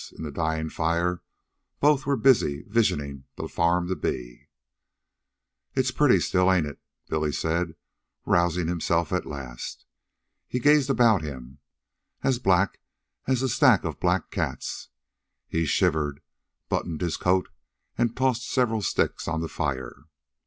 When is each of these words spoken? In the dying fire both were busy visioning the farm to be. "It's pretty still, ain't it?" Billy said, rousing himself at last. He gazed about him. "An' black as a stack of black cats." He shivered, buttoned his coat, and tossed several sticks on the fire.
In 0.17 0.23
the 0.23 0.31
dying 0.31 0.69
fire 0.69 1.21
both 1.79 2.07
were 2.07 2.15
busy 2.15 2.63
visioning 2.63 3.25
the 3.35 3.47
farm 3.47 3.87
to 3.87 3.95
be. 3.95 4.47
"It's 5.75 5.91
pretty 5.91 6.19
still, 6.21 6.51
ain't 6.51 6.65
it?" 6.65 6.79
Billy 7.07 7.31
said, 7.31 7.75
rousing 8.25 8.67
himself 8.67 9.13
at 9.13 9.27
last. 9.27 9.85
He 10.47 10.57
gazed 10.57 10.89
about 10.89 11.21
him. 11.21 11.59
"An' 12.23 12.33
black 12.43 12.79
as 13.27 13.43
a 13.43 13.47
stack 13.47 13.83
of 13.83 13.99
black 13.99 14.31
cats." 14.31 14.89
He 15.47 15.65
shivered, 15.65 16.21
buttoned 16.67 17.01
his 17.01 17.15
coat, 17.15 17.49
and 17.95 18.17
tossed 18.17 18.49
several 18.49 18.81
sticks 18.81 19.27
on 19.27 19.41
the 19.41 19.47
fire. 19.47 20.05